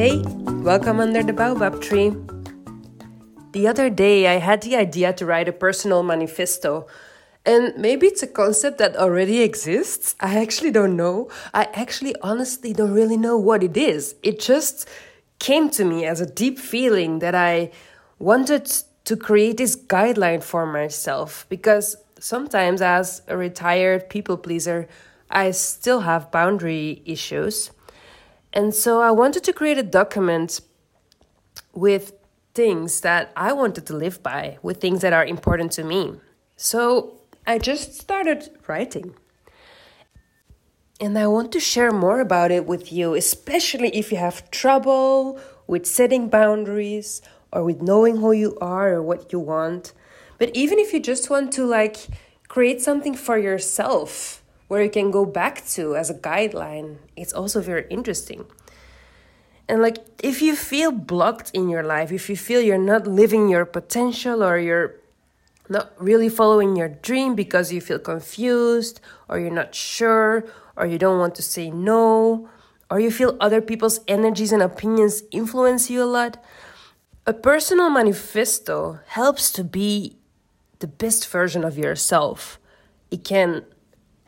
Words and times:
Hey, 0.00 0.22
welcome 0.64 0.98
under 0.98 1.22
the 1.22 1.34
baobab 1.34 1.82
tree. 1.82 2.16
The 3.52 3.68
other 3.68 3.90
day, 3.90 4.28
I 4.28 4.38
had 4.38 4.62
the 4.62 4.74
idea 4.76 5.12
to 5.12 5.26
write 5.26 5.46
a 5.46 5.52
personal 5.52 6.02
manifesto. 6.02 6.86
And 7.44 7.76
maybe 7.76 8.06
it's 8.06 8.22
a 8.22 8.26
concept 8.26 8.78
that 8.78 8.96
already 8.96 9.42
exists. 9.42 10.14
I 10.18 10.40
actually 10.40 10.70
don't 10.70 10.96
know. 10.96 11.28
I 11.52 11.64
actually 11.74 12.14
honestly 12.22 12.72
don't 12.72 12.94
really 12.94 13.18
know 13.18 13.36
what 13.36 13.62
it 13.62 13.76
is. 13.76 14.14
It 14.22 14.40
just 14.40 14.88
came 15.38 15.68
to 15.68 15.84
me 15.84 16.06
as 16.06 16.22
a 16.22 16.32
deep 16.32 16.58
feeling 16.58 17.18
that 17.18 17.34
I 17.34 17.70
wanted 18.18 18.72
to 19.04 19.16
create 19.18 19.58
this 19.58 19.76
guideline 19.76 20.42
for 20.42 20.64
myself 20.64 21.44
because 21.50 21.96
sometimes, 22.18 22.80
as 22.80 23.20
a 23.28 23.36
retired 23.36 24.08
people 24.08 24.38
pleaser, 24.38 24.88
I 25.30 25.50
still 25.50 26.00
have 26.00 26.32
boundary 26.32 27.02
issues. 27.04 27.70
And 28.52 28.74
so 28.74 29.00
I 29.00 29.10
wanted 29.10 29.44
to 29.44 29.52
create 29.52 29.78
a 29.78 29.82
document 29.82 30.60
with 31.72 32.12
things 32.54 33.00
that 33.02 33.32
I 33.36 33.52
wanted 33.52 33.86
to 33.86 33.96
live 33.96 34.22
by, 34.22 34.58
with 34.62 34.80
things 34.80 35.02
that 35.02 35.12
are 35.12 35.24
important 35.24 35.72
to 35.72 35.84
me. 35.84 36.20
So 36.56 37.20
I 37.46 37.58
just 37.58 37.94
started 37.94 38.50
writing. 38.66 39.14
And 41.00 41.18
I 41.18 41.28
want 41.28 41.52
to 41.52 41.60
share 41.60 41.92
more 41.92 42.20
about 42.20 42.50
it 42.50 42.66
with 42.66 42.92
you, 42.92 43.14
especially 43.14 43.88
if 43.96 44.12
you 44.12 44.18
have 44.18 44.50
trouble 44.50 45.38
with 45.66 45.86
setting 45.86 46.28
boundaries 46.28 47.22
or 47.52 47.64
with 47.64 47.80
knowing 47.80 48.16
who 48.16 48.32
you 48.32 48.58
are 48.60 48.94
or 48.94 49.02
what 49.02 49.32
you 49.32 49.38
want. 49.38 49.92
But 50.38 50.50
even 50.54 50.78
if 50.78 50.92
you 50.92 51.00
just 51.00 51.30
want 51.30 51.52
to 51.52 51.64
like 51.64 52.08
create 52.48 52.82
something 52.82 53.14
for 53.14 53.38
yourself 53.38 54.39
where 54.70 54.84
you 54.84 54.88
can 54.88 55.10
go 55.10 55.26
back 55.26 55.66
to 55.66 55.96
as 55.96 56.10
a 56.10 56.14
guideline, 56.14 56.98
it's 57.16 57.32
also 57.32 57.60
very 57.60 57.84
interesting. 57.90 58.44
And 59.68 59.82
like 59.82 59.98
if 60.22 60.40
you 60.40 60.54
feel 60.54 60.92
blocked 60.92 61.50
in 61.52 61.68
your 61.68 61.82
life, 61.82 62.12
if 62.12 62.30
you 62.30 62.36
feel 62.36 62.60
you're 62.60 62.78
not 62.78 63.04
living 63.04 63.48
your 63.48 63.64
potential 63.64 64.44
or 64.44 64.58
you're 64.58 64.94
not 65.68 65.90
really 65.98 66.28
following 66.28 66.76
your 66.76 66.88
dream 66.88 67.34
because 67.34 67.72
you 67.72 67.80
feel 67.80 67.98
confused 67.98 69.00
or 69.28 69.40
you're 69.40 69.50
not 69.50 69.74
sure 69.74 70.44
or 70.76 70.86
you 70.86 70.98
don't 70.98 71.18
want 71.18 71.34
to 71.34 71.42
say 71.42 71.68
no 71.68 72.48
or 72.92 73.00
you 73.00 73.10
feel 73.10 73.36
other 73.40 73.60
people's 73.60 73.98
energies 74.06 74.52
and 74.52 74.62
opinions 74.62 75.24
influence 75.32 75.90
you 75.90 76.00
a 76.00 76.04
lot, 76.04 76.40
a 77.26 77.32
personal 77.32 77.90
manifesto 77.90 79.00
helps 79.08 79.50
to 79.50 79.64
be 79.64 80.16
the 80.78 80.86
best 80.86 81.26
version 81.26 81.64
of 81.64 81.76
yourself. 81.76 82.60
It 83.10 83.24
can 83.24 83.64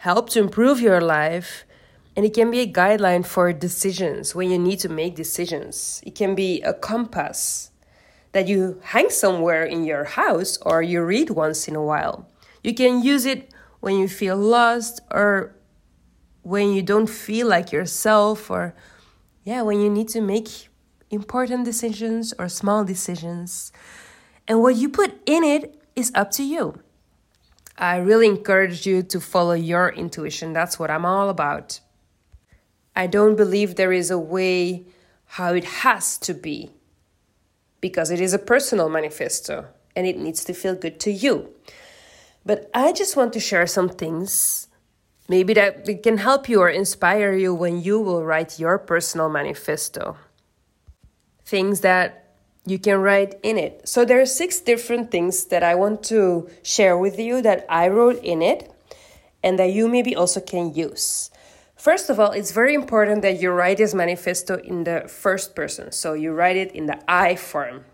help 0.03 0.29
to 0.29 0.41
improve 0.41 0.81
your 0.81 1.01
life 1.01 1.65
and 2.17 2.27
it 2.27 2.35
can 2.35 2.51
be 2.51 2.59
a 2.59 2.67
guideline 2.67 3.25
for 3.25 3.53
decisions 3.53 4.35
when 4.35 4.51
you 4.51 4.59
need 4.59 4.81
to 4.81 4.89
make 4.89 5.15
decisions. 5.15 6.03
It 6.05 6.17
can 6.17 6.35
be 6.35 6.61
a 6.63 6.75
compass 6.75 7.71
that 8.33 8.49
you 8.49 8.81
hang 8.83 9.11
somewhere 9.11 9.65
in 9.65 9.85
your 9.85 10.03
house 10.03 10.59
or 10.63 10.83
you 10.83 11.05
read 11.05 11.31
once 11.31 11.69
in 11.69 11.77
a 11.77 11.85
while. 11.85 12.27
You 12.65 12.75
can 12.75 13.01
use 13.01 13.25
it 13.25 13.55
when 13.79 13.95
you 13.97 14.09
feel 14.09 14.37
lost 14.37 15.01
or 15.09 15.55
when 16.43 16.73
you 16.73 16.83
don't 16.83 17.09
feel 17.09 17.47
like 17.47 17.71
yourself 17.71 18.51
or 18.51 18.75
yeah, 19.45 19.63
when 19.63 19.81
you 19.81 19.89
need 19.89 20.09
to 20.09 20.21
make 20.21 20.69
important 21.11 21.65
decisions 21.65 22.35
or 22.41 22.49
small 22.49 22.85
decisions. 22.85 23.71
And 24.49 24.63
what 24.63 24.75
you 24.75 24.89
put 24.89 25.13
in 25.27 25.45
it 25.45 25.81
is 25.95 26.11
up 26.17 26.33
to 26.33 26.43
you. 26.43 26.83
I 27.77 27.97
really 27.97 28.27
encourage 28.27 28.87
you 28.87 29.03
to 29.03 29.21
follow 29.21 29.55
your 29.55 29.89
intuition. 29.89 30.53
That's 30.53 30.79
what 30.79 30.91
I'm 30.91 31.05
all 31.05 31.29
about. 31.29 31.81
I 32.95 33.07
don't 33.07 33.37
believe 33.37 33.75
there 33.75 33.93
is 33.93 34.11
a 34.11 34.19
way 34.19 34.85
how 35.25 35.55
it 35.55 35.65
has 35.65 36.19
to 36.19 36.35
be 36.35 36.71
because 37.81 38.11
it 38.11 38.21
is 38.21 38.35
a 38.35 38.39
personal 38.39 38.89
manifesto 38.89 39.67
and 39.97 40.07
it 40.07 40.19
needs 40.19 40.45
to 40.45 40.53
feel 40.53 40.75
good 40.75 41.01
to 41.01 41.11
you. 41.11 41.49
But 42.45 42.71
I 42.75 42.93
just 42.93 43.17
want 43.17 43.33
to 43.33 43.41
share 43.41 43.67
some 43.67 43.89
things 43.89 44.69
maybe 45.29 45.55
that 45.55 46.03
can 46.03 46.19
help 46.19 46.49
you 46.49 46.61
or 46.61 46.69
inspire 46.69 47.33
you 47.33 47.55
when 47.55 47.81
you 47.81 47.99
will 48.01 48.25
write 48.25 48.59
your 48.59 48.79
personal 48.79 49.29
manifesto. 49.29 50.17
Things 51.45 51.81
that 51.81 52.22
you 52.65 52.79
can 52.79 53.01
write 53.01 53.35
in 53.43 53.59
it. 53.59 53.89
So 53.89 54.05
there 54.05 54.21
are 54.21 54.27
six 54.27 54.61
different 54.61 55.11
things 55.11 55.47
that 55.47 55.63
I 55.63 55.75
want 55.75 56.03
to 56.05 56.49
share 56.63 56.97
with 56.97 57.19
you 57.19 57.43
that 57.43 57.67
I 57.69 57.89
wrote 57.89 58.23
in 58.23 58.43
it 58.43 58.73
and 59.43 59.59
that 59.59 59.73
you 59.73 59.89
maybe 59.89 60.15
also 60.15 60.41
can 60.41 60.75
use. 60.75 61.31
First 61.77 62.09
of 62.11 62.21
all, 62.21 62.31
it's 62.31 62.53
very 62.53 62.75
important 62.75 63.23
that 63.23 63.41
you 63.41 63.51
write 63.51 63.79
this 63.79 63.93
manifesto 63.93 64.59
in 64.59 64.85
the 64.85 65.09
first 65.09 65.57
person. 65.57 65.91
So 65.91 66.13
you 66.13 66.33
write 66.33 66.57
it 66.57 66.71
in 66.73 66.87
the 66.87 67.03
I 67.11 67.35
form. 67.35 67.85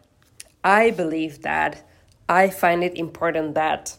I 0.62 0.90
believe 0.90 1.40
that. 1.42 1.88
I 2.28 2.50
find 2.50 2.84
it 2.84 2.98
important 2.98 3.54
that. 3.54 3.96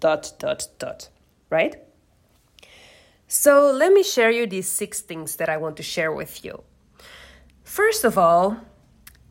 Dot, 0.00 0.32
dot, 0.40 0.66
dot. 0.80 1.08
Right? 1.50 1.76
So 3.28 3.70
let 3.70 3.92
me 3.92 4.02
share 4.02 4.30
you 4.30 4.46
these 4.46 4.68
six 4.68 5.00
things 5.00 5.36
that 5.36 5.48
I 5.48 5.56
want 5.56 5.76
to 5.76 5.84
share 5.84 6.10
with 6.10 6.44
you. 6.44 6.64
First 7.62 8.02
of 8.02 8.18
all, 8.18 8.56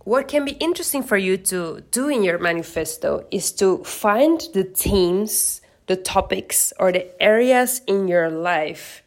what 0.07 0.29
can 0.29 0.45
be 0.45 0.53
interesting 0.53 1.03
for 1.03 1.17
you 1.17 1.35
to 1.35 1.83
do 1.91 2.07
in 2.07 2.23
your 2.23 2.37
manifesto 2.37 3.27
is 3.29 3.51
to 3.51 3.83
find 3.83 4.39
the 4.53 4.63
themes, 4.63 5.59
the 5.87 5.97
topics, 5.97 6.71
or 6.79 6.93
the 6.93 7.21
areas 7.21 7.81
in 7.87 8.07
your 8.07 8.29
life 8.29 9.03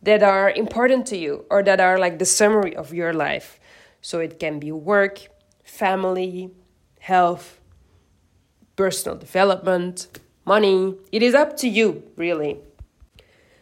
that 0.00 0.22
are 0.22 0.52
important 0.52 1.06
to 1.06 1.16
you 1.16 1.44
or 1.50 1.64
that 1.64 1.80
are 1.80 1.98
like 1.98 2.20
the 2.20 2.24
summary 2.24 2.76
of 2.76 2.94
your 2.94 3.12
life. 3.12 3.58
So 4.00 4.20
it 4.20 4.38
can 4.38 4.60
be 4.60 4.70
work, 4.70 5.26
family, 5.64 6.52
health, 7.00 7.58
personal 8.76 9.18
development, 9.18 10.06
money. 10.44 10.94
It 11.10 11.24
is 11.24 11.34
up 11.34 11.56
to 11.58 11.68
you, 11.68 12.04
really. 12.14 12.58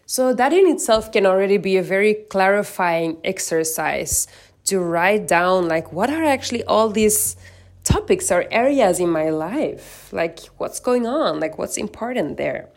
So, 0.05 0.35
that 0.35 0.53
in 0.53 0.67
itself 0.67 1.11
can 1.11 1.25
already 1.25 1.57
be 1.57 1.79
a 1.79 1.83
very 1.83 2.13
clarifying 2.29 3.17
exercise 3.25 4.27
to 4.65 4.81
write 4.81 5.27
down, 5.29 5.69
like, 5.69 5.93
what 5.93 6.11
are 6.11 6.23
actually 6.23 6.65
all 6.65 6.89
these 6.89 7.37
topics 7.85 8.31
or 8.31 8.47
areas 8.51 9.01
in 9.01 9.11
my 9.11 9.31
life? 9.31 10.13
Like, 10.13 10.41
what's 10.59 10.81
going 10.81 11.07
on? 11.07 11.41
Like, 11.41 11.59
what's 11.59 11.77
important 11.77 12.37
there? 12.37 12.69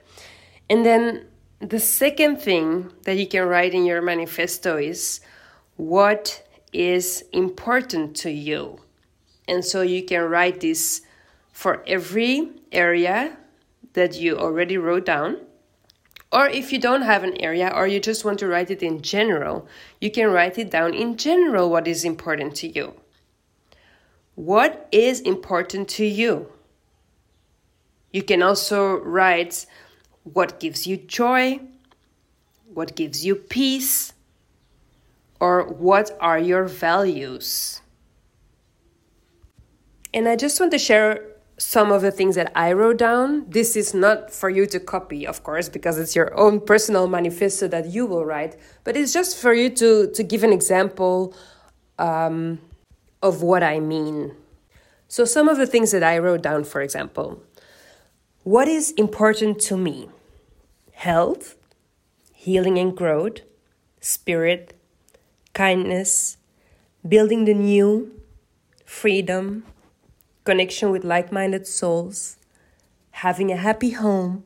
And 0.69 0.85
then 0.85 1.27
the 1.59 1.79
second 1.79 2.37
thing 2.37 2.91
that 3.03 3.17
you 3.17 3.27
can 3.27 3.47
write 3.47 3.73
in 3.73 3.85
your 3.85 4.01
manifesto 4.01 4.77
is 4.77 5.21
what 5.75 6.43
is 6.73 7.23
important 7.31 8.15
to 8.17 8.31
you. 8.31 8.79
And 9.47 9.63
so 9.63 9.81
you 9.81 10.03
can 10.03 10.23
write 10.23 10.61
this 10.61 11.01
for 11.51 11.83
every 11.87 12.49
area 12.71 13.37
that 13.93 14.15
you 14.15 14.37
already 14.37 14.77
wrote 14.77 15.05
down. 15.05 15.37
Or 16.35 16.49
if 16.49 16.73
you 16.73 16.79
don't 16.79 17.03
have 17.03 17.23
an 17.23 17.41
area 17.41 17.71
or 17.73 17.87
you 17.87 18.01
just 18.01 18.25
want 18.25 18.39
to 18.39 18.47
write 18.47 18.69
it 18.69 18.83
in 18.83 19.01
general, 19.01 19.69
you 20.01 20.11
can 20.11 20.27
write 20.27 20.57
it 20.57 20.69
down 20.69 20.93
in 20.93 21.15
general 21.15 21.69
what 21.69 21.87
is 21.87 22.03
important 22.03 22.55
to 22.57 22.67
you. 22.67 22.93
What 24.35 24.89
is 24.91 25.21
important 25.21 25.87
to 25.91 26.05
you? 26.05 26.51
You 28.11 28.21
can 28.21 28.43
also 28.43 28.97
write 28.97 29.65
what 30.23 30.59
gives 30.59 30.85
you 30.85 30.97
joy, 30.97 31.61
what 32.73 32.97
gives 32.97 33.25
you 33.25 33.35
peace, 33.35 34.11
or 35.39 35.63
what 35.63 36.17
are 36.19 36.37
your 36.37 36.65
values. 36.65 37.79
And 40.13 40.27
I 40.27 40.35
just 40.35 40.59
want 40.59 40.73
to 40.73 40.79
share 40.79 41.34
some 41.57 41.91
of 41.91 42.01
the 42.01 42.11
things 42.11 42.35
that 42.35 42.51
I 42.55 42.73
wrote 42.73 42.97
down. 42.97 43.49
This 43.49 43.75
is 43.75 43.93
not 43.93 44.31
for 44.31 44.49
you 44.49 44.65
to 44.67 44.79
copy, 44.79 45.25
of 45.25 45.43
course, 45.43 45.69
because 45.69 45.97
it's 45.97 46.15
your 46.15 46.37
own 46.37 46.59
personal 46.59 47.07
manifesto 47.07 47.67
that 47.69 47.87
you 47.87 48.05
will 48.05 48.25
write, 48.25 48.57
but 48.83 48.97
it's 48.97 49.13
just 49.13 49.37
for 49.37 49.53
you 49.53 49.69
to, 49.71 50.11
to 50.11 50.23
give 50.23 50.43
an 50.43 50.51
example 50.51 51.33
um, 51.97 52.59
of 53.21 53.41
what 53.41 53.63
I 53.63 53.79
mean. 53.79 54.35
So, 55.07 55.23
some 55.23 55.47
of 55.47 55.57
the 55.57 55.67
things 55.67 55.91
that 55.91 56.03
I 56.03 56.17
wrote 56.17 56.41
down, 56.41 56.63
for 56.63 56.81
example, 56.81 57.41
what 58.43 58.67
is 58.67 58.91
important 58.91 59.59
to 59.61 59.77
me? 59.77 60.09
Health, 60.91 61.55
healing 62.33 62.77
and 62.77 62.95
growth, 62.95 63.39
spirit, 64.01 64.73
kindness, 65.53 66.37
building 67.07 67.45
the 67.45 67.53
new, 67.53 68.11
freedom, 68.85 69.63
connection 70.45 70.91
with 70.91 71.03
like 71.03 71.31
minded 71.31 71.67
souls, 71.67 72.37
having 73.11 73.51
a 73.51 73.57
happy 73.57 73.91
home, 73.91 74.45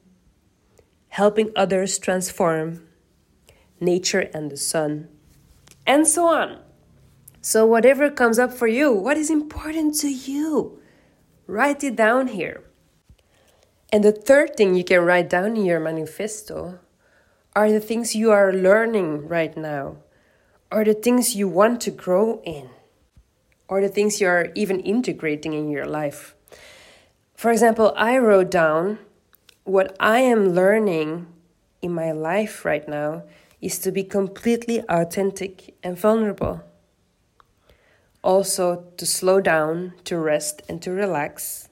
helping 1.10 1.52
others 1.56 2.00
transform, 2.00 2.88
nature 3.80 4.30
and 4.34 4.50
the 4.50 4.58
sun, 4.58 5.10
and 5.86 6.08
so 6.08 6.28
on. 6.28 6.60
So, 7.42 7.66
whatever 7.66 8.10
comes 8.10 8.40
up 8.40 8.52
for 8.52 8.68
you, 8.68 8.92
what 8.92 9.18
is 9.18 9.30
important 9.30 9.96
to 10.00 10.10
you? 10.10 10.82
Write 11.48 11.84
it 11.84 11.96
down 11.96 12.28
here. 12.28 12.64
And 13.92 14.04
the 14.04 14.12
third 14.12 14.56
thing 14.56 14.76
you 14.76 14.84
can 14.84 15.02
write 15.02 15.30
down 15.30 15.58
in 15.58 15.66
your 15.66 15.80
manifesto 15.80 16.80
are 17.56 17.72
the 17.72 17.80
things 17.80 18.16
you 18.16 18.32
are 18.32 18.54
learning 18.54 19.28
right 19.28 19.56
now, 19.58 19.98
or 20.72 20.84
the 20.84 20.94
things 20.94 21.36
you 21.36 21.48
want 21.48 21.82
to 21.82 21.92
grow 21.92 22.42
in. 22.44 22.70
Or 23.70 23.80
the 23.80 23.88
things 23.88 24.20
you're 24.20 24.50
even 24.56 24.80
integrating 24.82 25.54
in 25.54 25.70
your 25.70 25.86
life. 25.86 26.36
For 27.36 27.52
example, 27.52 27.94
I 27.96 28.18
wrote 28.18 28.52
down 28.52 29.00
what 29.64 29.96
I 30.00 30.20
am 30.20 30.50
learning 30.50 31.28
in 31.82 31.94
my 31.94 32.12
life 32.12 32.66
right 32.66 32.86
now 32.90 33.24
is 33.62 33.78
to 33.80 33.92
be 33.92 34.04
completely 34.04 34.84
authentic 34.90 35.76
and 35.84 35.98
vulnerable. 35.98 36.64
Also, 38.24 38.86
to 38.98 39.06
slow 39.06 39.40
down, 39.40 39.94
to 40.04 40.18
rest, 40.18 40.62
and 40.68 40.82
to 40.82 40.92
relax, 40.92 41.70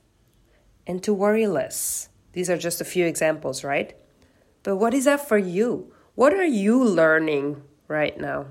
and 0.86 1.04
to 1.04 1.14
worry 1.14 1.48
less. 1.48 2.10
These 2.32 2.50
are 2.50 2.58
just 2.58 2.80
a 2.80 2.86
few 2.86 3.06
examples, 3.06 3.64
right? 3.64 3.94
But 4.64 4.78
what 4.78 4.94
is 4.94 5.06
that 5.06 5.28
for 5.28 5.38
you? 5.38 5.92
What 6.16 6.34
are 6.34 6.46
you 6.46 6.82
learning 6.82 7.64
right 7.88 8.18
now? 8.20 8.48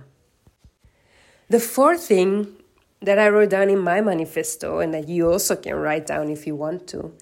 The 1.48 1.60
fourth 1.60 2.02
thing 2.02 2.56
that 3.02 3.18
I 3.18 3.28
wrote 3.28 3.50
down 3.50 3.70
in 3.70 3.78
my 3.78 4.00
manifesto, 4.00 4.80
and 4.80 4.92
that 4.94 5.08
you 5.08 5.30
also 5.30 5.56
can 5.56 5.74
write 5.76 6.06
down 6.06 6.30
if 6.30 6.46
you 6.46 6.54
want 6.56 6.86
to, 6.88 7.12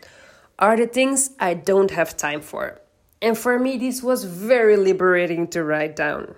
are 0.58 0.76
the 0.76 0.86
things 0.86 1.30
I 1.40 1.54
don't 1.54 1.90
have 1.90 2.16
time 2.16 2.40
for. 2.40 2.80
And 3.20 3.36
for 3.36 3.58
me, 3.58 3.76
this 3.78 4.02
was 4.02 4.24
very 4.24 4.76
liberating 4.76 5.48
to 5.48 5.64
write 5.64 5.96
down. 5.96 6.34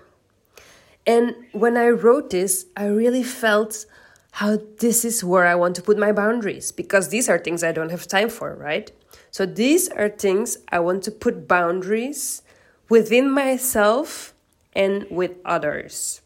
And 1.05 1.35
when 1.53 1.77
I 1.77 1.89
wrote 1.89 2.31
this, 2.31 2.65
I 2.75 2.85
really 2.85 3.23
felt 3.23 3.85
how 4.31 4.59
this 4.79 5.03
is 5.03 5.23
where 5.23 5.47
I 5.47 5.55
want 5.55 5.75
to 5.77 5.81
put 5.81 5.97
my 5.97 6.11
boundaries 6.11 6.71
because 6.71 7.09
these 7.09 7.27
are 7.27 7.39
things 7.39 7.63
I 7.63 7.71
don't 7.71 7.89
have 7.89 8.07
time 8.07 8.29
for, 8.29 8.55
right? 8.55 8.91
So 9.31 9.45
these 9.45 9.89
are 9.89 10.09
things 10.09 10.57
I 10.69 10.79
want 10.79 11.03
to 11.03 11.11
put 11.11 11.47
boundaries 11.47 12.41
within 12.89 13.29
myself 13.29 14.33
and 14.73 15.07
with 15.09 15.31
others. 15.43 16.21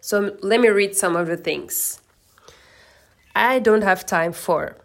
So 0.00 0.36
let 0.40 0.60
me 0.60 0.68
read 0.68 0.96
some 0.96 1.14
of 1.14 1.26
the 1.26 1.36
things. 1.36 2.00
I 3.34 3.58
don't 3.58 3.82
have 3.82 4.06
time 4.06 4.32
for 4.32 4.76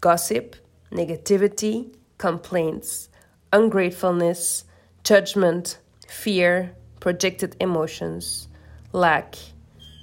gossip, 0.00 0.56
negativity, 0.92 1.94
complaints, 2.18 3.08
ungratefulness, 3.52 4.64
judgment, 5.02 5.78
fear, 6.08 6.74
projected 7.00 7.56
emotions, 7.60 8.48
lack, 8.92 9.34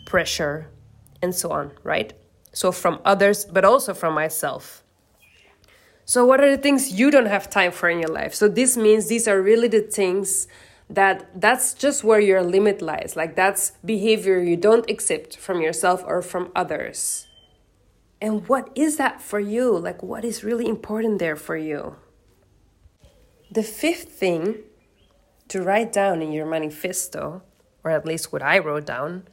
pressure, 0.05 0.67
and 1.21 1.33
so 1.33 1.51
on, 1.51 1.71
right? 1.83 2.13
So 2.53 2.71
from 2.71 2.99
others, 3.05 3.45
but 3.45 3.63
also 3.63 3.93
from 3.93 4.13
myself. 4.13 4.83
So, 6.05 6.25
what 6.25 6.41
are 6.41 6.49
the 6.49 6.61
things 6.61 6.99
you 6.99 7.09
don't 7.09 7.27
have 7.27 7.49
time 7.49 7.71
for 7.71 7.89
in 7.89 7.99
your 7.99 8.09
life? 8.09 8.33
So, 8.33 8.49
this 8.49 8.75
means 8.75 9.07
these 9.07 9.27
are 9.29 9.41
really 9.41 9.69
the 9.69 9.81
things 9.81 10.47
that 10.89 11.29
that's 11.39 11.73
just 11.73 12.03
where 12.03 12.19
your 12.19 12.43
limit 12.43 12.81
lies. 12.81 13.15
Like, 13.15 13.37
that's 13.37 13.71
behavior 13.85 14.41
you 14.41 14.57
don't 14.57 14.89
accept 14.89 15.37
from 15.37 15.61
yourself 15.61 16.03
or 16.05 16.21
from 16.21 16.51
others. 16.53 17.27
And 18.21 18.47
what 18.47 18.69
is 18.75 18.97
that 18.97 19.19
for 19.19 19.39
you? 19.39 19.75
Like, 19.75 20.03
what 20.03 20.23
is 20.23 20.43
really 20.43 20.67
important 20.67 21.17
there 21.17 21.35
for 21.35 21.57
you? 21.57 21.95
The 23.49 23.63
fifth 23.63 24.09
thing 24.09 24.59
to 25.47 25.61
write 25.63 25.91
down 25.91 26.21
in 26.21 26.31
your 26.31 26.45
manifesto, 26.45 27.41
or 27.83 27.91
at 27.91 28.05
least 28.05 28.31
what 28.31 28.43
I 28.43 28.59
wrote 28.59 28.85
down, 28.85 29.27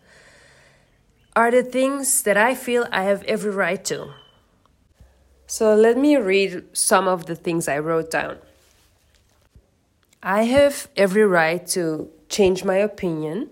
are 1.37 1.50
the 1.50 1.62
things 1.62 2.23
that 2.23 2.37
I 2.37 2.55
feel 2.55 2.88
I 2.90 3.02
have 3.05 3.23
every 3.25 3.50
right 3.52 3.85
to. 3.85 4.14
So 5.46 5.75
let 5.75 5.96
me 5.96 6.17
read 6.17 6.64
some 6.76 7.06
of 7.06 7.26
the 7.26 7.37
things 7.37 7.69
I 7.69 7.79
wrote 7.79 8.11
down. 8.11 8.38
I 10.23 10.44
have 10.44 10.88
every 10.96 11.25
right 11.25 11.64
to 11.69 12.11
change 12.29 12.64
my 12.64 12.76
opinion, 12.76 13.50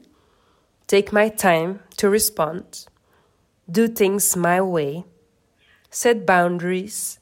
take 0.86 1.12
my 1.12 1.28
time 1.28 1.80
to 1.98 2.08
respond, 2.08 2.86
do 3.70 3.86
things 3.86 4.34
my 4.34 4.60
way, 4.60 5.04
set 5.96 6.26
boundaries, 6.26 7.18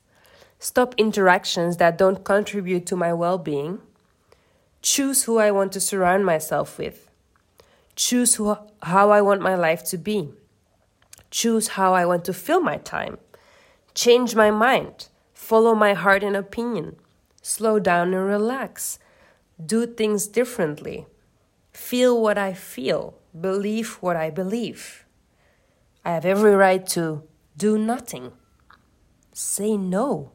stop 0.59 0.97
interactions 0.99 1.77
that 1.77 1.97
don't 1.97 2.25
contribute 2.25 2.85
to 2.85 2.97
my 2.97 3.13
well 3.13 3.39
being, 3.39 3.79
choose 4.83 5.23
who 5.23 5.39
I 5.39 5.53
want 5.53 5.71
to 5.73 5.81
surround 5.81 6.27
myself 6.27 6.77
with, 6.77 7.09
choose 7.95 8.35
who, 8.35 8.59
how 8.83 9.11
I 9.11 9.21
want 9.21 9.41
my 9.41 9.55
life 9.55 9.85
to 9.91 9.97
be, 9.97 10.31
choose 11.31 11.69
how 11.79 11.95
I 11.95 12.05
want 12.05 12.25
to 12.25 12.33
fill 12.33 12.61
my 12.61 12.79
time, 12.79 13.19
change 13.95 14.35
my 14.35 14.51
mind, 14.51 15.07
follow 15.33 15.77
my 15.77 15.95
heart 15.95 16.25
and 16.25 16.37
opinion, 16.37 16.97
slow 17.43 17.79
down 17.79 18.13
and 18.13 18.27
relax, 18.27 18.99
do 19.65 19.87
things 19.87 20.27
differently, 20.27 21.07
feel 21.73 22.21
what 22.21 22.39
I 22.39 22.55
feel, 22.55 23.15
believe 23.41 24.03
what 24.03 24.17
I 24.17 24.31
believe. 24.31 25.05
I 26.05 26.11
have 26.11 26.25
every 26.25 26.57
right 26.57 26.85
to 26.89 27.23
do 27.57 27.79
nothing, 27.79 28.33
say 29.35 29.77
no 29.77 30.31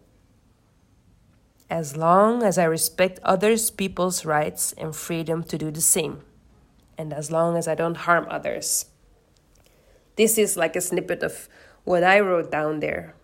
as 1.70 1.96
long 1.96 2.44
as 2.44 2.58
I 2.58 2.64
respect 2.64 3.20
others 3.24 3.70
people's 3.70 4.26
rights 4.26 4.74
and 4.74 4.96
freedom 4.96 5.44
to 5.44 5.58
do 5.58 5.72
the 5.72 5.82
same, 5.82 6.24
and 6.98 7.14
as 7.14 7.32
long 7.32 7.56
as 7.56 7.68
I 7.68 7.76
don't 7.76 7.96
harm 7.96 8.26
others. 8.30 8.86
This 10.16 10.38
is 10.38 10.58
like 10.58 10.76
a 10.76 10.82
snippet 10.82 11.22
of 11.22 11.48
what 11.84 12.04
I 12.04 12.20
wrote 12.20 12.52
down 12.52 12.80
there. 12.80 13.16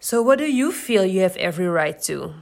So, 0.00 0.20
what 0.20 0.38
do 0.38 0.50
you 0.50 0.72
feel 0.72 1.06
you 1.06 1.20
have 1.20 1.36
every 1.36 1.66
right 1.66 2.00
to? 2.02 2.34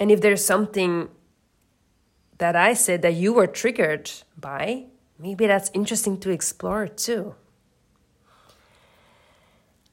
And 0.00 0.10
if 0.10 0.20
there's 0.20 0.44
something 0.44 1.08
that 2.38 2.56
I 2.56 2.74
said 2.74 3.00
that 3.02 3.14
you 3.14 3.32
were 3.32 3.46
triggered 3.46 4.10
by, 4.36 4.86
maybe 5.18 5.46
that's 5.46 5.70
interesting 5.72 6.18
to 6.20 6.30
explore 6.30 6.88
too. 6.88 7.36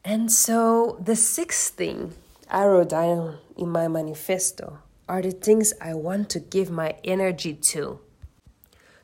And 0.04 0.32
so, 0.32 0.98
the 1.00 1.16
sixth 1.16 1.76
thing 1.76 2.16
I 2.50 2.66
wrote 2.66 2.90
down 2.90 3.38
in 3.56 3.70
my 3.70 3.88
manifesto 3.88 4.80
are 5.08 5.22
the 5.22 5.32
things 5.32 5.74
I 5.80 5.94
want 5.94 6.30
to 6.32 6.40
give 6.40 6.72
my 6.72 6.96
energy 7.04 7.54
to. 7.54 8.00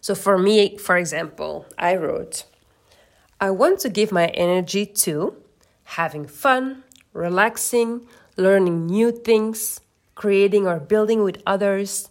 So, 0.01 0.15
for 0.15 0.39
me, 0.39 0.77
for 0.77 0.97
example, 0.97 1.67
I 1.77 1.95
wrote, 1.95 2.45
I 3.39 3.51
want 3.51 3.79
to 3.81 3.89
give 3.89 4.11
my 4.11 4.27
energy 4.29 4.87
to 4.87 5.35
having 5.83 6.25
fun, 6.25 6.83
relaxing, 7.13 8.07
learning 8.35 8.87
new 8.87 9.11
things, 9.11 9.79
creating 10.15 10.65
or 10.65 10.79
building 10.79 11.23
with 11.23 11.43
others, 11.45 12.09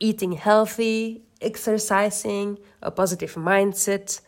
eating 0.00 0.32
healthy, 0.32 1.22
exercising, 1.42 2.58
a 2.80 2.90
positive 2.90 3.34
mindset, 3.34 4.20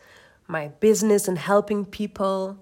my 0.47 0.67
business 0.79 1.27
and 1.27 1.39
helping 1.39 1.85
people, 1.85 2.59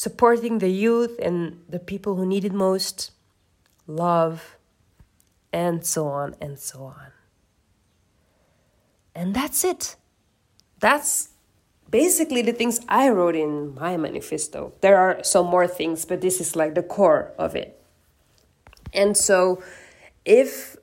supporting 0.00 0.60
the 0.60 0.70
youth 0.70 1.18
and 1.20 1.60
the 1.68 1.78
people 1.78 2.16
who 2.16 2.24
need 2.24 2.42
it 2.42 2.54
most, 2.54 3.10
love, 3.86 4.56
and 5.52 5.84
so 5.84 6.06
on 6.06 6.34
and 6.40 6.58
so 6.58 6.84
on. 6.84 7.12
And 9.14 9.34
that's 9.34 9.62
it. 9.62 9.96
That's 10.78 11.28
basically 11.90 12.40
the 12.40 12.54
things 12.54 12.80
I 12.88 13.10
wrote 13.10 13.36
in 13.36 13.74
my 13.74 13.98
manifesto. 13.98 14.72
There 14.80 14.96
are 14.96 15.22
some 15.22 15.44
more 15.44 15.68
things, 15.68 16.06
but 16.06 16.22
this 16.22 16.40
is 16.40 16.56
like 16.56 16.74
the 16.74 16.82
core 16.82 17.34
of 17.36 17.54
it. 17.54 17.78
And 18.94 19.14
so, 19.14 19.62
if 20.24 20.78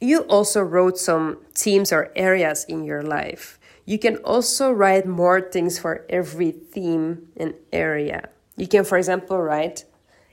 you 0.00 0.20
also 0.32 0.62
wrote 0.62 0.96
some 0.96 1.44
themes 1.54 1.92
or 1.92 2.10
areas 2.16 2.64
in 2.64 2.84
your 2.84 3.02
life, 3.02 3.58
you 3.84 3.98
can 3.98 4.16
also 4.24 4.72
write 4.72 5.04
more 5.04 5.42
things 5.42 5.78
for 5.78 6.06
every 6.08 6.52
theme 6.52 7.28
and 7.36 7.52
area. 7.70 8.31
You 8.56 8.66
can, 8.66 8.84
for 8.84 8.98
example, 8.98 9.38
write 9.38 9.84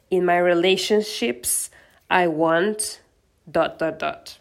in 0.09 0.25
my 0.25 0.37
relationships, 0.37 1.69
I 2.09 2.27
want 2.27 3.01
dot 3.49 3.79
dot 3.79 3.99
dot. 3.99 4.37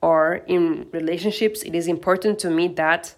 Or 0.00 0.42
in 0.46 0.88
relationships, 0.92 1.62
it 1.62 1.74
is 1.74 1.88
important 1.88 2.38
to 2.40 2.50
me 2.50 2.68
that 2.68 3.14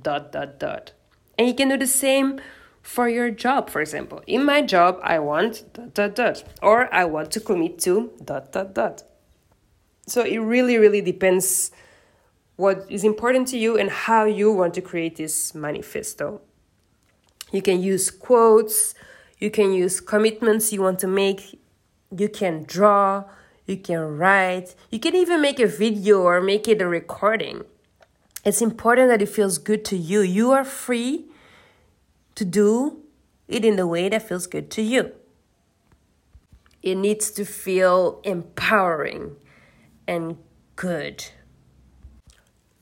dot 0.00 0.32
dot 0.32 0.58
dot. 0.58 0.92
And 1.38 1.48
you 1.48 1.54
can 1.54 1.68
do 1.68 1.76
the 1.76 1.86
same 1.86 2.40
for 2.82 3.08
your 3.08 3.30
job, 3.30 3.70
for 3.70 3.80
example. 3.80 4.22
In 4.26 4.44
my 4.44 4.62
job, 4.62 4.98
I 5.02 5.18
want 5.18 5.72
dot 5.72 5.94
dot 5.94 6.14
dot. 6.14 6.44
Or 6.62 6.92
I 6.94 7.04
want 7.04 7.30
to 7.32 7.40
commit 7.40 7.78
to 7.80 8.12
dot 8.24 8.52
dot 8.52 8.74
dot. 8.74 9.02
So 10.06 10.22
it 10.22 10.38
really, 10.38 10.78
really 10.78 11.00
depends 11.00 11.70
what 12.56 12.86
is 12.88 13.04
important 13.04 13.48
to 13.48 13.58
you 13.58 13.78
and 13.78 13.90
how 13.90 14.24
you 14.24 14.52
want 14.52 14.74
to 14.74 14.80
create 14.80 15.16
this 15.16 15.54
manifesto. 15.54 16.40
You 17.52 17.62
can 17.62 17.82
use 17.82 18.10
quotes, 18.10 18.94
you 19.38 19.50
can 19.50 19.72
use 19.72 20.00
commitments 20.00 20.72
you 20.72 20.82
want 20.82 20.98
to 21.00 21.06
make 21.06 21.58
you 22.16 22.28
can 22.28 22.64
draw, 22.64 23.24
you 23.66 23.76
can 23.76 24.18
write, 24.18 24.74
you 24.90 24.98
can 24.98 25.14
even 25.14 25.40
make 25.40 25.58
a 25.58 25.66
video 25.66 26.20
or 26.20 26.40
make 26.40 26.68
it 26.68 26.82
a 26.82 26.86
recording. 26.86 27.64
It's 28.44 28.60
important 28.60 29.08
that 29.08 29.22
it 29.22 29.28
feels 29.28 29.58
good 29.58 29.84
to 29.86 29.96
you. 29.96 30.20
You 30.20 30.50
are 30.50 30.64
free 30.64 31.26
to 32.34 32.44
do 32.44 33.02
it 33.48 33.64
in 33.64 33.76
the 33.76 33.86
way 33.86 34.08
that 34.08 34.28
feels 34.28 34.46
good 34.46 34.70
to 34.72 34.82
you. 34.82 35.12
It 36.82 36.96
needs 36.96 37.30
to 37.32 37.44
feel 37.44 38.20
empowering 38.24 39.36
and 40.06 40.36
good. 40.74 41.26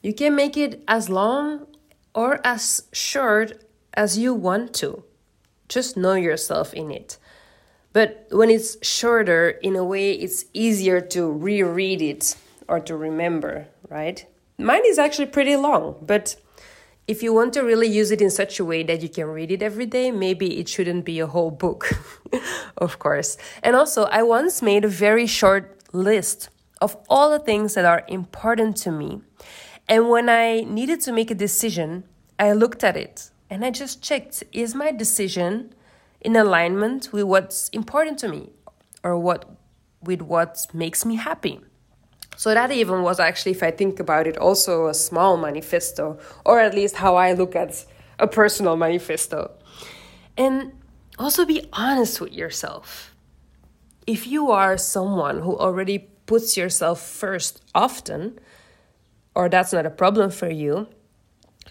You 0.03 0.15
can 0.15 0.35
make 0.35 0.57
it 0.57 0.83
as 0.89 1.11
long 1.11 1.67
or 2.15 2.41
as 2.43 2.85
short 2.93 3.63
as 4.01 4.17
you 4.17 4.33
want 4.33 4.73
to. 4.73 5.05
Just 5.69 5.95
know 5.95 6.15
yourself 6.15 6.73
in 6.73 6.91
it. 6.91 7.19
But 7.93 8.27
when 8.31 8.49
it's 8.49 8.73
shorter, 8.81 9.51
in 9.51 9.77
a 9.77 9.85
way, 9.85 10.13
it's 10.13 10.47
easier 10.55 11.03
to 11.15 11.31
reread 11.31 12.01
it 12.01 12.35
or 12.67 12.81
to 12.81 12.97
remember, 12.97 13.67
right? 13.91 14.25
Mine 14.57 14.87
is 14.87 14.99
actually 14.99 15.27
pretty 15.27 15.55
long, 15.55 15.97
but 16.01 16.37
if 17.07 17.23
you 17.23 17.35
want 17.35 17.53
to 17.55 17.61
really 17.61 17.89
use 17.89 18.11
it 18.11 18.23
in 18.23 18.31
such 18.31 18.59
a 18.59 18.65
way 18.65 18.83
that 18.85 19.03
you 19.03 19.11
can 19.11 19.27
read 19.27 19.51
it 19.51 19.63
every 19.63 19.87
day, 19.87 20.11
maybe 20.11 20.59
it 20.59 20.67
shouldn't 20.67 21.05
be 21.05 21.21
a 21.21 21.27
whole 21.27 21.51
book, 21.51 21.83
of 22.79 22.99
course. 22.99 23.37
And 23.63 23.77
also, 23.77 24.05
I 24.05 24.23
once 24.23 24.63
made 24.63 24.85
a 24.87 24.95
very 25.07 25.27
short 25.27 25.77
list 25.93 26.49
of 26.81 26.97
all 27.11 27.31
the 27.31 27.45
things 27.45 27.75
that 27.75 27.85
are 27.85 28.05
important 28.09 28.79
to 28.79 28.91
me. 28.91 29.21
And 29.87 30.09
when 30.09 30.31
I 30.31 30.61
needed 30.61 31.01
to 31.03 31.13
make 31.13 31.31
a 31.31 31.35
decision, 31.35 32.05
I 32.39 32.53
looked 32.53 32.83
at 32.83 32.97
it 32.97 33.31
and 33.51 33.65
I 33.65 33.71
just 33.71 34.01
checked 34.01 34.45
is 34.53 34.75
my 34.75 34.93
decision 34.93 35.75
in 36.21 36.37
alignment 36.37 37.13
with 37.13 37.25
what's 37.25 37.69
important 37.71 38.19
to 38.21 38.29
me 38.29 38.53
or 39.03 39.19
what 39.19 39.51
with 40.03 40.23
what 40.23 40.67
makes 40.73 41.05
me 41.05 41.17
happy. 41.17 41.61
So 42.37 42.55
that 42.55 42.71
even 42.71 43.03
was 43.03 43.21
actually 43.21 43.53
if 43.53 43.63
I 43.63 43.71
think 43.71 44.01
about 44.01 44.27
it 44.27 44.39
also 44.39 44.87
a 44.87 44.95
small 44.95 45.37
manifesto 45.37 46.19
or 46.47 46.61
at 46.61 46.75
least 46.75 46.97
how 46.97 47.17
I 47.17 47.33
look 47.33 47.55
at 47.55 47.85
a 48.19 48.27
personal 48.27 48.77
manifesto. 48.77 49.51
And 50.39 50.73
also 51.19 51.45
be 51.45 51.69
honest 51.73 52.21
with 52.21 52.33
yourself. 52.33 53.15
If 54.07 54.27
you 54.27 54.51
are 54.51 54.79
someone 54.79 55.41
who 55.41 55.59
already 55.59 55.99
puts 56.25 56.57
yourself 56.57 57.03
first 57.03 57.63
often 57.75 58.39
or 59.35 59.49
that's 59.49 59.73
not 59.73 59.85
a 59.85 59.91
problem 59.91 60.31
for 60.31 60.49
you, 60.49 60.89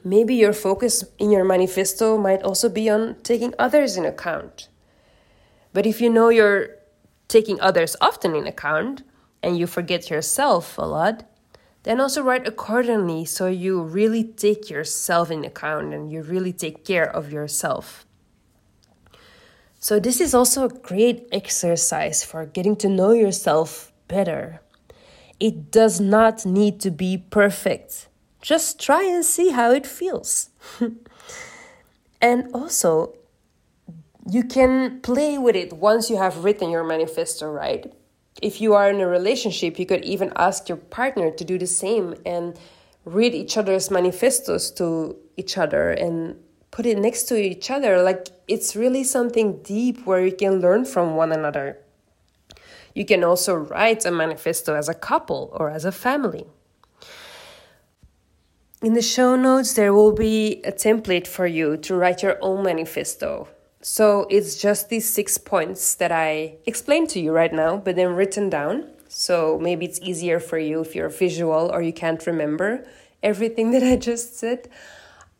Maybe 0.04 0.36
your 0.36 0.54
focus 0.54 1.04
in 1.18 1.32
your 1.32 1.44
manifesto 1.44 2.18
might 2.18 2.44
also 2.44 2.70
be 2.70 2.90
on 2.90 3.16
taking 3.24 3.54
others 3.60 3.98
in 3.98 4.06
account. 4.06 4.70
But 5.74 5.86
if 5.86 6.02
you 6.02 6.10
know 6.10 6.30
you're 6.30 6.70
taking 7.28 7.60
others 7.62 7.96
often 8.02 8.36
in 8.36 8.48
account 8.48 9.04
and 9.44 9.58
you 9.58 9.68
forget 9.68 10.10
yourself 10.10 10.78
a 10.78 10.86
lot, 10.86 11.24
then 11.84 12.02
also 12.02 12.22
write 12.22 12.48
accordingly 12.48 13.26
so 13.26 13.48
you 13.48 13.82
really 13.82 14.24
take 14.24 14.70
yourself 14.70 15.32
in 15.32 15.46
account 15.46 15.94
and 15.94 16.12
you 16.12 16.22
really 16.22 16.54
take 16.54 16.84
care 16.84 17.10
of 17.10 17.32
yourself. 17.32 18.06
So, 19.82 19.98
this 19.98 20.20
is 20.20 20.34
also 20.34 20.66
a 20.66 20.70
great 20.70 21.30
exercise 21.32 22.22
for 22.22 22.46
getting 22.46 22.76
to 22.78 22.90
know 22.90 23.12
yourself 23.12 23.94
better. 24.10 24.60
It 25.40 25.72
does 25.72 26.02
not 26.02 26.46
need 26.46 26.82
to 26.82 26.92
be 26.92 27.18
perfect. 27.18 28.09
Just 28.42 28.80
try 28.80 29.04
and 29.04 29.24
see 29.24 29.50
how 29.50 29.72
it 29.72 29.86
feels. 29.86 30.50
and 32.22 32.50
also, 32.54 33.16
you 34.30 34.44
can 34.44 35.02
play 35.02 35.38
with 35.38 35.56
it 35.56 35.74
once 35.74 36.10
you 36.10 36.18
have 36.18 36.44
written 36.44 36.70
your 36.70 36.84
manifesto, 36.84 37.52
right? 37.52 37.92
If 38.42 38.62
you 38.62 38.74
are 38.74 38.90
in 38.90 39.02
a 39.02 39.08
relationship, 39.08 39.78
you 39.80 39.86
could 39.86 40.06
even 40.06 40.32
ask 40.36 40.70
your 40.70 40.78
partner 40.78 41.32
to 41.32 41.44
do 41.44 41.58
the 41.58 41.68
same 41.68 42.16
and 42.26 42.58
read 43.06 43.34
each 43.34 43.58
other's 43.58 43.92
manifestos 43.92 44.72
to 44.72 45.18
each 45.36 45.58
other 45.58 45.90
and 45.92 46.38
put 46.72 46.86
it 46.86 46.98
next 46.98 47.24
to 47.24 47.36
each 47.36 47.70
other. 47.72 48.02
Like 48.02 48.28
it's 48.48 48.76
really 48.76 49.04
something 49.04 49.62
deep 49.64 50.06
where 50.06 50.26
you 50.26 50.32
can 50.32 50.62
learn 50.62 50.86
from 50.86 51.16
one 51.16 51.32
another. 51.32 51.78
You 52.94 53.06
can 53.06 53.24
also 53.24 53.56
write 53.56 54.06
a 54.06 54.12
manifesto 54.12 54.76
as 54.76 54.90
a 54.90 54.94
couple 54.94 55.50
or 55.54 55.70
as 55.70 55.86
a 55.86 55.92
family. 55.92 56.46
In 58.82 58.94
the 58.94 59.02
show 59.02 59.36
notes, 59.36 59.74
there 59.74 59.94
will 59.94 60.14
be 60.14 60.62
a 60.64 60.72
template 60.72 61.28
for 61.28 61.46
you 61.46 61.76
to 61.76 61.96
write 61.96 62.24
your 62.24 62.38
own 62.42 62.64
manifesto. 62.64 63.50
So 63.82 64.26
it's 64.30 64.56
just 64.56 64.88
these 64.88 65.10
six 65.10 65.38
points 65.38 65.96
that 65.96 66.14
I 66.14 66.56
explained 66.66 67.10
to 67.10 67.20
you 67.20 67.34
right 67.34 67.52
now, 67.52 67.76
but 67.76 67.98
then 67.98 68.16
written 68.16 68.50
down. 68.50 68.90
So 69.10 69.60
maybe 69.62 69.86
it's 69.86 70.00
easier 70.00 70.40
for 70.40 70.58
you 70.58 70.80
if 70.80 70.96
you're 70.96 71.10
visual 71.10 71.70
or 71.74 71.82
you 71.82 71.92
can't 71.92 72.26
remember 72.26 72.88
everything 73.22 73.72
that 73.76 73.84
I 73.84 73.98
just 73.98 74.40
said. 74.40 74.70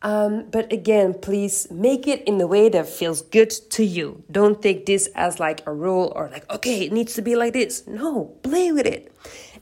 Um, 0.02 0.50
but 0.50 0.70
again, 0.70 1.14
please 1.14 1.66
make 1.70 2.06
it 2.06 2.22
in 2.24 2.36
the 2.36 2.46
way 2.46 2.68
that 2.68 2.86
feels 2.86 3.22
good 3.22 3.50
to 3.70 3.82
you. 3.82 4.22
Don't 4.30 4.60
take 4.60 4.84
this 4.84 5.08
as 5.14 5.40
like 5.40 5.66
a 5.66 5.72
rule 5.72 6.12
or 6.14 6.28
like, 6.28 6.50
okay, 6.52 6.84
it 6.84 6.92
needs 6.92 7.14
to 7.14 7.22
be 7.22 7.36
like 7.36 7.54
this. 7.54 7.86
No, 7.86 8.36
play 8.42 8.70
with 8.70 8.86
it. 8.86 9.10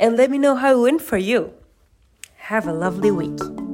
And 0.01 0.17
let 0.17 0.33
me 0.33 0.39
know 0.39 0.57
how 0.57 0.73
it 0.73 0.83
went 0.83 1.03
for 1.03 1.17
you. 1.17 1.53
Have 2.37 2.67
a 2.67 2.73
lovely 2.73 3.13
week. 3.13 3.68